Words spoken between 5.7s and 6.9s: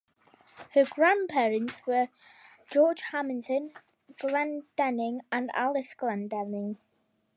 Glendenning.